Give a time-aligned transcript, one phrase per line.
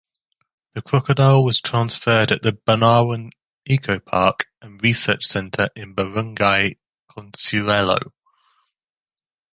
[0.73, 3.29] The crocodile was transferred at the Bunawan
[3.67, 6.77] Eco-Park and Research Center in Barangay
[7.07, 8.11] Consuelo.